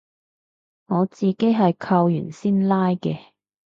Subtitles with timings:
[0.87, 3.19] 我自己係扣完先拉嘅